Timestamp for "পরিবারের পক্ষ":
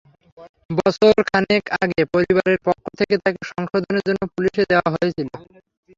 2.13-2.83